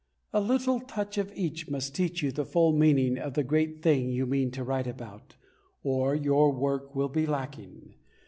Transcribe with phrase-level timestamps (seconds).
[0.33, 4.09] A little touch of each must teach you the full meaning of the great thing
[4.09, 5.35] you mean to write about,
[5.83, 7.93] or your work will be lacking.